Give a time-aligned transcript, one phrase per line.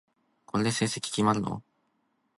[0.47, 1.61] これで成績決まるの？